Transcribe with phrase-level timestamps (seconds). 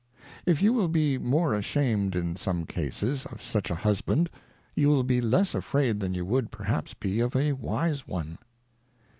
[0.47, 4.31] If you will be more ashamed in some Cases, of such a Husband,
[4.73, 8.39] you will be less afraid than you would perhaps be of a wise one.